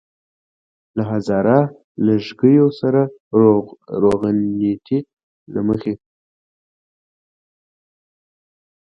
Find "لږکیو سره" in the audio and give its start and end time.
2.05-3.01